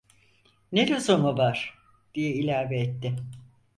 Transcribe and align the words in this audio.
"Ne 0.71 0.87
lüzumu 0.87 1.37
var?" 1.37 1.77
diye 2.13 2.33
ilave 2.33 2.79
etti. 2.79 3.15